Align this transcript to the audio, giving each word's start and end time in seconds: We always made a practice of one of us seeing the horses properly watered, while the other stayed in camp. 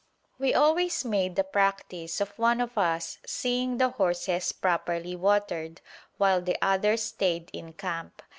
We 0.39 0.55
always 0.55 1.05
made 1.05 1.37
a 1.37 1.43
practice 1.43 2.19
of 2.19 2.29
one 2.39 2.59
of 2.59 2.75
us 2.75 3.19
seeing 3.23 3.77
the 3.77 3.89
horses 3.89 4.51
properly 4.51 5.15
watered, 5.15 5.79
while 6.17 6.41
the 6.41 6.57
other 6.59 6.97
stayed 6.97 7.51
in 7.53 7.73
camp. 7.73 8.23